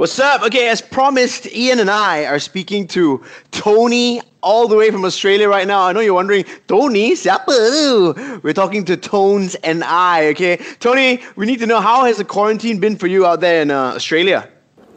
What's 0.00 0.18
up? 0.18 0.42
Okay, 0.42 0.70
as 0.70 0.80
promised, 0.80 1.44
Ian 1.52 1.78
and 1.78 1.90
I 1.90 2.24
are 2.24 2.38
speaking 2.38 2.86
to 2.86 3.22
Toni 3.50 4.22
all 4.42 4.66
the 4.66 4.74
way 4.74 4.90
from 4.90 5.04
Australia 5.04 5.46
right 5.46 5.66
now. 5.68 5.82
I 5.82 5.92
know 5.92 6.00
you're 6.00 6.14
wondering, 6.14 6.46
Toni, 6.68 7.12
siapa? 7.12 8.42
We're 8.42 8.54
talking 8.54 8.86
to 8.86 8.96
Tones 8.96 9.56
and 9.56 9.84
I, 9.84 10.28
okay? 10.28 10.56
Toni, 10.78 11.20
we 11.36 11.44
need 11.44 11.58
to 11.58 11.66
know 11.66 11.82
how 11.82 12.06
has 12.06 12.16
the 12.16 12.24
quarantine 12.24 12.80
been 12.80 12.96
for 12.96 13.08
you 13.08 13.26
out 13.26 13.40
there 13.40 13.60
in 13.60 13.70
uh, 13.70 13.92
Australia? 13.94 14.48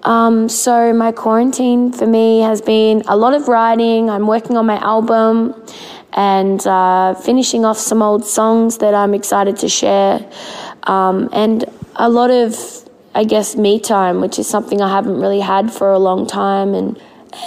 Um, 0.03 0.47
so 0.47 0.93
my 0.93 1.11
quarantine 1.11 1.91
for 1.91 2.07
me 2.07 2.39
has 2.39 2.61
been 2.61 3.03
a 3.09 3.17
lot 3.17 3.33
of 3.33 3.49
writing. 3.49 4.09
I'm 4.09 4.25
working 4.25 4.55
on 4.55 4.65
my 4.65 4.77
album 4.77 5.53
and 6.13 6.65
uh, 6.65 7.13
finishing 7.15 7.65
off 7.65 7.77
some 7.77 8.01
old 8.01 8.23
songs 8.23 8.77
that 8.77 8.93
I'm 8.93 9.13
excited 9.13 9.57
to 9.57 9.67
share, 9.67 10.25
um, 10.83 11.27
and 11.33 11.65
a 11.97 12.07
lot 12.07 12.31
of 12.31 12.72
I 13.15 13.23
guess 13.23 13.55
me 13.55 13.79
time, 13.79 14.21
which 14.21 14.39
is 14.39 14.47
something 14.47 14.81
I 14.81 14.89
haven't 14.89 15.19
really 15.19 15.41
had 15.41 15.71
for 15.71 15.91
a 15.91 15.99
long 15.99 16.25
time, 16.25 16.73
and 16.73 16.99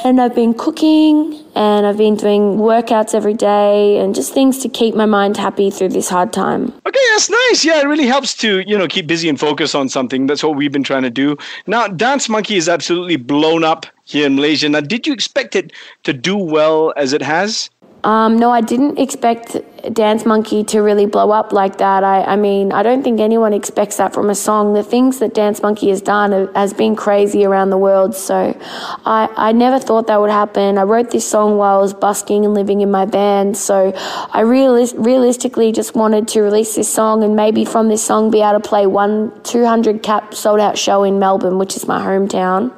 and 0.05 0.21
I've 0.21 0.35
been 0.35 0.55
cooking 0.55 1.43
and 1.55 1.87
I've 1.87 1.97
been 1.97 2.17
doing 2.17 2.59
workouts 2.59 3.15
every 3.15 3.35
day 3.35 3.99
and 3.99 4.15
just 4.15 4.35
things 4.35 4.59
to 4.59 4.69
keep 4.69 4.95
my 4.95 5.07
mind 5.07 5.37
happy 5.37 5.71
through 5.71 5.91
this 5.91 6.09
hard 6.09 6.33
time. 6.33 6.73
Okay, 6.87 7.01
that's 7.13 7.31
nice. 7.31 7.65
Yeah, 7.65 7.81
it 7.81 7.87
really 7.87 8.07
helps 8.07 8.35
to, 8.39 8.61
you 8.67 8.77
know, 8.77 8.89
keep 8.89 9.07
busy 9.07 9.29
and 9.29 9.39
focus 9.39 9.75
on 9.75 9.89
something. 9.89 10.27
That's 10.27 10.43
what 10.43 10.57
we've 10.57 10.73
been 10.73 10.83
trying 10.83 11.03
to 11.03 11.11
do. 11.11 11.37
Now, 11.67 11.87
Dance 11.87 12.29
Monkey 12.29 12.57
is 12.57 12.69
absolutely 12.69 13.17
blown 13.17 13.65
up 13.65 13.87
here 14.05 14.27
in 14.27 14.35
Malaysia. 14.37 14.69
Now, 14.69 14.81
did 14.81 15.07
you 15.07 15.13
expect 15.13 15.57
it 15.57 15.73
to 16.03 16.13
do 16.13 16.37
well 16.37 16.93
as 16.97 17.13
it 17.13 17.23
has? 17.23 17.71
Um, 18.05 18.39
no, 18.39 18.51
I 18.51 18.61
didn't 18.61 18.99
expect 18.99 19.57
Dance 19.93 20.27
Monkey 20.27 20.65
to 20.65 20.81
really 20.81 21.07
blow 21.07 21.31
up 21.31 21.53
like 21.53 21.79
that. 21.79 22.05
I, 22.05 22.23
I 22.23 22.37
mean, 22.37 22.73
I 22.73 22.83
don't 22.83 23.03
think 23.03 23.21
anyone 23.21 23.53
expects 23.53 23.97
that 23.97 24.13
from 24.13 24.31
a 24.31 24.35
song. 24.35 24.75
The 24.75 24.83
things 24.83 25.19
that 25.21 25.35
Dance 25.35 25.63
Monkey 25.63 25.89
has 25.91 26.03
done 26.03 26.49
has 26.55 26.73
been 26.73 26.97
crazy 26.97 27.45
around 27.45 27.71
the 27.71 27.79
world. 27.79 28.15
So 28.15 28.59
I, 29.05 29.29
I 29.37 29.53
never 29.53 29.79
thought 29.79 30.07
that 30.09 30.21
would 30.21 30.31
happen. 30.31 30.79
I 30.79 30.83
wrote 30.83 31.11
this 31.11 31.29
song 31.29 31.57
while 31.57 31.79
I 31.79 31.81
was 31.81 31.95
busking 31.95 32.45
and 32.45 32.55
living 32.55 32.81
in 32.81 32.91
my 32.91 33.05
van. 33.05 33.55
So 33.55 33.93
I 33.95 34.43
realis- 34.43 34.95
realistically 34.97 35.73
just 35.73 35.95
wanted 35.95 36.29
to 36.29 36.43
release 36.43 36.75
this 36.75 36.93
song 36.93 37.23
and 37.23 37.37
maybe 37.37 37.65
from 37.65 37.89
this 37.89 38.05
song 38.05 38.31
be 38.31 38.43
able 38.43 38.61
to 38.61 38.69
play 38.69 38.87
one 38.87 39.33
200 39.43 40.03
cap 40.03 40.35
sold 40.35 40.61
out 40.61 40.77
show 40.77 41.05
in 41.05 41.19
Melbourne, 41.19 41.59
which 41.59 41.77
is 41.77 41.87
my 41.87 42.01
hometown. 42.01 42.73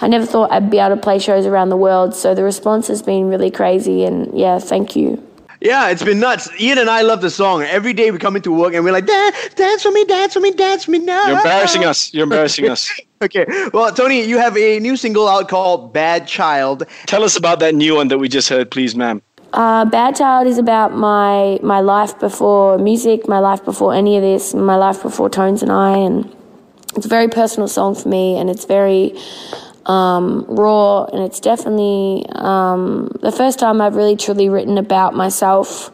I 0.00 0.08
never 0.08 0.26
thought 0.26 0.52
I'd 0.52 0.70
be 0.70 0.78
able 0.78 0.96
to 0.96 1.02
play 1.02 1.18
shows 1.18 1.46
around 1.46 1.70
the 1.70 1.76
world. 1.76 2.14
So 2.14 2.34
the 2.34 2.44
response 2.44 2.88
has 2.88 3.02
been 3.02 3.28
really 3.28 3.50
crazy. 3.50 4.04
And 4.04 4.36
yeah, 4.38 4.58
thank 4.58 4.96
you. 4.96 5.22
Yeah, 5.64 5.88
it's 5.88 6.02
been 6.02 6.20
nuts. 6.20 6.46
Ian 6.60 6.76
and 6.76 6.90
I 6.90 7.00
love 7.00 7.22
the 7.22 7.30
song. 7.30 7.62
Every 7.62 7.94
day 7.94 8.10
we 8.10 8.18
come 8.18 8.36
into 8.36 8.52
work 8.52 8.74
and 8.74 8.84
we're 8.84 8.92
like, 8.92 9.06
dance, 9.06 9.54
dance 9.54 9.82
for 9.82 9.90
me, 9.90 10.04
dance 10.04 10.34
for 10.34 10.40
me, 10.40 10.50
dance 10.50 10.84
for 10.84 10.90
me 10.90 10.98
now. 10.98 11.26
You're 11.26 11.38
embarrassing 11.38 11.86
us. 11.86 12.12
You're 12.12 12.24
embarrassing 12.24 12.68
us. 12.68 12.92
okay. 13.22 13.46
Well, 13.72 13.90
Toni, 13.90 14.22
you 14.22 14.36
have 14.36 14.58
a 14.58 14.78
new 14.80 14.94
single 14.98 15.26
out 15.26 15.48
called 15.48 15.94
Bad 15.94 16.28
Child. 16.28 16.86
Tell 17.06 17.24
us 17.24 17.38
about 17.38 17.60
that 17.60 17.74
new 17.74 17.94
one 17.94 18.08
that 18.08 18.18
we 18.18 18.28
just 18.28 18.50
heard, 18.50 18.70
please, 18.70 18.94
ma'am. 18.94 19.22
Uh, 19.54 19.86
Bad 19.86 20.16
Child 20.16 20.48
is 20.48 20.58
about 20.58 20.92
my 20.92 21.58
my 21.62 21.80
life 21.80 22.18
before 22.18 22.76
music, 22.76 23.26
my 23.26 23.38
life 23.38 23.64
before 23.64 23.94
any 23.94 24.16
of 24.16 24.22
this, 24.22 24.52
my 24.52 24.76
life 24.76 25.00
before 25.00 25.30
Tones 25.30 25.62
and 25.62 25.72
I, 25.72 25.96
and 25.96 26.30
it's 26.94 27.06
a 27.06 27.08
very 27.08 27.28
personal 27.28 27.68
song 27.68 27.94
for 27.94 28.08
me, 28.10 28.36
and 28.36 28.50
it's 28.50 28.66
very 28.66 29.14
um, 29.86 30.44
raw, 30.48 31.04
and 31.04 31.22
it's 31.22 31.40
definitely 31.40 32.26
um, 32.30 33.16
the 33.20 33.32
first 33.32 33.58
time 33.58 33.80
I've 33.80 33.96
really 33.96 34.16
truly 34.16 34.48
written 34.48 34.78
about 34.78 35.14
myself 35.14 35.90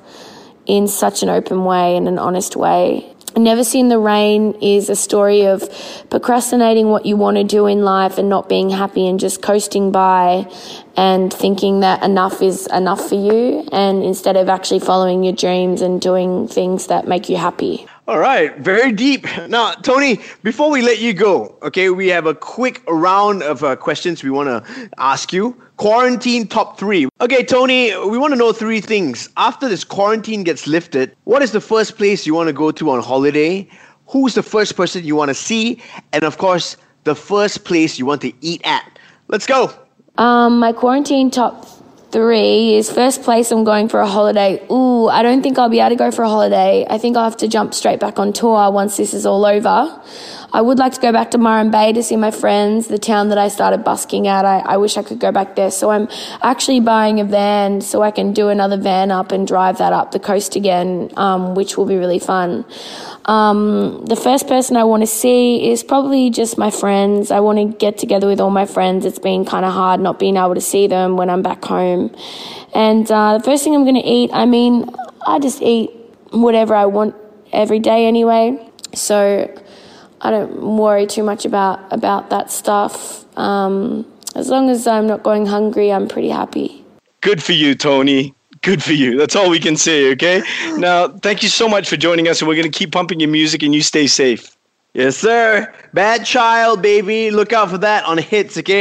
in 0.66 0.86
such 0.88 1.22
an 1.22 1.28
open 1.28 1.64
way 1.64 1.97
and 1.97 2.06
an 2.06 2.19
honest 2.19 2.56
way. 2.56 3.14
Never 3.36 3.62
Seen 3.62 3.88
the 3.88 3.98
Rain 3.98 4.55
is 4.60 4.91
a 4.91 4.97
story 4.97 5.47
of 5.47 5.62
procrastinating 6.10 6.88
what 6.88 7.06
you 7.06 7.16
want 7.16 7.36
to 7.36 7.44
do 7.44 7.66
in 7.66 7.84
life 7.84 8.19
and 8.19 8.28
not 8.28 8.48
being 8.48 8.70
happy 8.70 9.06
and 9.06 9.20
just 9.20 9.41
coasting 9.41 9.92
by 9.92 10.50
and 10.97 11.32
thinking 11.32 11.80
that 11.80 12.02
enough 12.02 12.42
is 12.42 12.66
enough 12.66 13.08
for 13.08 13.14
you 13.14 13.69
and 13.70 14.02
instead 14.02 14.36
of 14.36 14.48
actually 14.48 14.80
following 14.80 15.22
your 15.22 15.32
dreams 15.32 15.80
and 15.80 16.00
doing 16.00 16.48
things 16.48 16.88
that 16.88 17.06
make 17.06 17.28
you 17.28 17.37
happy. 17.37 17.87
All 18.10 18.19
right, 18.19 18.59
very 18.59 18.91
deep. 18.91 19.25
Now, 19.47 19.71
Toni, 19.71 20.19
before 20.43 20.69
we 20.69 20.82
let 20.82 20.98
you 20.98 21.12
go, 21.12 21.56
okay, 21.62 21.91
we 21.91 22.09
have 22.09 22.26
a 22.26 22.34
quick 22.34 22.82
round 22.88 23.44
of 23.44 23.62
uh, 23.62 23.76
questions 23.76 24.25
we 24.25 24.31
want 24.31 24.48
to 24.48 24.91
ask 24.98 25.32
you. 25.32 25.56
Quarantine 25.76 26.49
top 26.49 26.76
three. 26.76 27.09
Okay, 27.20 27.44
Toni, 27.44 27.97
we 28.09 28.19
want 28.19 28.32
to 28.32 28.37
know 28.37 28.53
three 28.53 28.81
things. 28.81 29.28
After 29.37 29.69
this 29.69 29.84
quarantine 29.84 30.43
gets 30.43 30.66
lifted, 30.66 31.15
what 31.22 31.41
is 31.41 31.53
the 31.53 31.60
first 31.60 31.97
place 31.97 32.26
you 32.26 32.34
want 32.34 32.49
to 32.49 32.53
go 32.53 32.72
to 32.72 32.91
on 32.91 33.00
holiday? 33.00 33.69
Who's 34.09 34.34
the 34.34 34.43
first 34.43 34.75
person 34.76 35.04
you 35.04 35.15
want 35.15 35.28
to 35.28 35.34
see? 35.34 35.81
And 36.12 36.25
of 36.25 36.37
course, 36.37 36.76
the 37.04 37.15
first 37.15 37.65
place 37.65 37.97
you 37.97 38.06
want 38.06 38.22
to 38.22 38.32
eat 38.41 38.60
at. 38.65 38.99
Let's 39.28 39.47
go. 39.47 39.72
Um, 40.19 40.59
my 40.59 40.72
quarantine 40.72 41.31
top 41.31 41.79
three 42.10 42.75
is 42.75 42.91
first 42.91 43.22
place 43.22 43.50
I'm 43.50 43.65
going 43.65 43.88
for 43.88 44.00
a 44.00 44.06
holiday. 44.06 44.65
Ooh, 44.71 45.06
I 45.06 45.22
don't 45.22 45.43
think 45.43 45.59
I'll 45.59 45.69
be 45.69 45.81
able 45.81 45.91
to 45.91 45.97
go 45.97 46.10
for 46.10 46.22
a 46.22 46.28
holiday. 46.28 46.87
I 46.88 46.98
think 46.98 47.16
I'll 47.16 47.25
have 47.25 47.37
to 47.38 47.48
jump 47.48 47.72
straight 47.75 48.00
back 48.00 48.19
on 48.19 48.32
tour 48.32 48.71
once 48.71 48.97
this 48.97 49.15
is 49.15 49.26
all 49.26 49.44
over. 49.44 50.03
I 50.53 50.61
would 50.61 50.78
like 50.78 50.93
to 50.94 51.00
go 51.00 51.12
back 51.12 51.31
to 51.33 51.38
Byron 51.38 51.71
Bay 51.71 51.93
to 51.93 52.03
see 52.03 52.16
my 52.16 52.31
friends, 52.31 52.88
the 52.88 52.99
town 52.99 53.28
that 53.28 53.38
I 53.38 53.49
started 53.49 53.84
busking 53.84 54.27
at. 54.27 54.44
I, 54.44 54.59
I 54.61 54.77
wish 54.78 54.97
I 54.97 55.03
could 55.03 55.21
go 55.21 55.31
back 55.31 55.55
there. 55.55 55.71
So 55.71 55.91
I'm 55.91 56.09
actually 56.43 56.81
buying 56.81 57.21
a 57.21 57.25
van 57.25 57.81
so 57.81 58.03
I 58.03 58.11
can 58.11 58.33
do 58.33 58.49
another 58.49 58.77
van 58.77 59.11
up 59.11 59.31
and 59.31 59.47
drive 59.47 59.78
that 59.78 59.93
up 59.93 60.11
the 60.11 60.19
coast 60.19 60.56
again, 60.56 61.11
um, 61.16 61.55
which 61.55 61.77
will 61.77 61.87
be 61.87 61.97
really 61.97 62.19
fun. 62.19 62.65
Um, 63.27 64.05
the 64.06 64.16
first 64.16 64.49
person 64.49 64.77
I 64.77 64.84
want 64.84 65.03
to 65.03 65.06
see 65.06 65.71
is 65.71 65.84
probably 65.84 66.31
just 66.31 66.59
my 66.59 66.71
friends. 66.71 67.31
I 67.31 67.41
want 67.41 67.59
to 67.59 67.78
get 67.78 67.99
together 67.99 68.27
with 68.27 68.41
all 68.41 68.50
my 68.50 68.67
friends. 68.67 69.05
It's 69.05 69.19
been 69.21 69.44
kind 69.44 69.65
of 69.65 69.72
hard 69.72 70.00
not 70.00 70.19
being 70.19 70.37
able 70.37 70.55
to 70.55 70.61
see 70.61 70.88
them 70.88 71.17
when 71.17 71.31
I'm 71.31 71.43
back 71.43 71.65
home. 71.65 72.15
And 72.75 73.09
uh, 73.11 73.38
the 73.38 73.44
first 73.44 73.62
thing 73.62 73.75
I'm 73.75 73.84
going 73.84 74.03
to 74.03 74.09
eat, 74.09 74.31
I 74.32 74.47
mean, 74.47 74.91
I 75.27 75.38
just 75.38 75.62
eat 75.62 75.91
whatever 76.31 76.75
I 76.75 76.87
want 76.87 77.15
every 77.53 77.78
day 77.78 78.06
anyway. 78.06 78.67
So 78.94 79.55
I 80.22 80.31
don't 80.31 80.76
worry 80.76 81.06
too 81.06 81.22
much 81.22 81.44
about 81.44 81.81
about 81.92 82.31
that 82.31 82.50
stuff. 82.50 83.25
Um, 83.38 84.06
as 84.34 84.48
long 84.48 84.70
as 84.70 84.86
I'm 84.86 85.06
not 85.06 85.22
going 85.22 85.47
hungry, 85.47 85.92
I'm 85.92 86.08
pretty 86.08 86.28
happy. 86.28 86.84
Good 87.20 87.42
for 87.42 87.53
you, 87.53 87.75
Toni. 87.75 88.34
Good 88.62 88.82
for 88.82 88.92
you. 88.92 89.16
That's 89.16 89.34
all 89.34 89.48
we 89.50 89.58
can 89.58 89.76
say, 89.76 90.10
okay? 90.12 90.42
Now, 90.76 91.08
thank 91.08 91.42
you 91.42 91.48
so 91.48 91.69
much 91.69 91.88
for 91.88 91.97
joining 91.97 92.28
us, 92.28 92.41
and 92.41 92.48
we're 92.48 92.54
going 92.54 92.70
to 92.70 92.78
keep 92.78 92.92
pumping 92.92 93.20
your 93.20 93.31
music, 93.31 93.62
and 93.62 93.75
you 93.75 93.82
stay 93.82 94.06
safe. 94.06 94.56
Yes, 94.92 95.16
sir. 95.16 95.72
Bad 95.94 96.25
Child, 96.25 96.82
baby. 96.82 97.31
Look 97.31 97.52
out 97.52 97.70
for 97.70 97.78
that 97.78 98.04
on 98.04 98.19
hits, 98.19 98.58
okay? 98.58 98.78